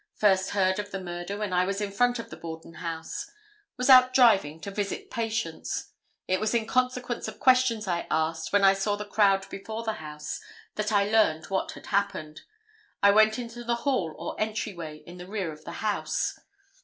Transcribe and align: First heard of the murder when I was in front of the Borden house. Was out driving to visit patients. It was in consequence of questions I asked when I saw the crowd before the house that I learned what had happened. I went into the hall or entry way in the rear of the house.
First 0.15 0.49
heard 0.49 0.79
of 0.79 0.89
the 0.89 0.99
murder 0.99 1.37
when 1.37 1.53
I 1.53 1.63
was 1.63 1.79
in 1.79 1.91
front 1.91 2.17
of 2.17 2.31
the 2.31 2.35
Borden 2.35 2.73
house. 2.81 3.29
Was 3.77 3.87
out 3.87 4.15
driving 4.15 4.59
to 4.61 4.71
visit 4.71 5.11
patients. 5.11 5.91
It 6.27 6.39
was 6.39 6.55
in 6.55 6.65
consequence 6.65 7.27
of 7.27 7.37
questions 7.39 7.87
I 7.87 8.07
asked 8.09 8.51
when 8.51 8.63
I 8.63 8.73
saw 8.73 8.95
the 8.95 9.05
crowd 9.05 9.47
before 9.51 9.83
the 9.83 9.93
house 10.01 10.39
that 10.73 10.91
I 10.91 11.05
learned 11.07 11.51
what 11.51 11.73
had 11.73 11.85
happened. 11.85 12.41
I 13.03 13.11
went 13.11 13.37
into 13.37 13.63
the 13.63 13.75
hall 13.85 14.15
or 14.17 14.35
entry 14.41 14.73
way 14.73 15.03
in 15.05 15.17
the 15.17 15.27
rear 15.27 15.51
of 15.51 15.65
the 15.65 15.73
house. 15.85 16.33